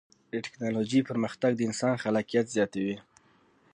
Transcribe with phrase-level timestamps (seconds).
[0.31, 2.97] د ټکنالوجۍ پرمختګ د انسان خلاقیت زیاتوي.